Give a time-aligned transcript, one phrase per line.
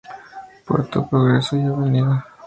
[0.65, 1.59] Puerto Progreso y
[1.99, 2.23] Av.